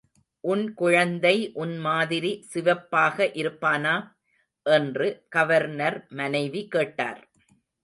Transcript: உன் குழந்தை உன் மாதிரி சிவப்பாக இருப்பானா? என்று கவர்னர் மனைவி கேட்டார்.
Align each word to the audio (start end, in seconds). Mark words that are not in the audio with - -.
உன் 0.43 0.73
குழந்தை 0.73 1.33
உன் 1.53 1.75
மாதிரி 1.77 2.31
சிவப்பாக 2.47 3.29
இருப்பானா? 3.33 3.93
என்று 4.65 5.07
கவர்னர் 5.29 6.05
மனைவி 6.13 6.67
கேட்டார். 6.67 7.21